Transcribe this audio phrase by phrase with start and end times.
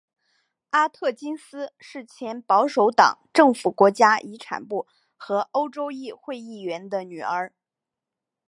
[0.71, 7.53] 阿特金斯是前保守党政府国家遗产部和欧洲议会议员的女儿。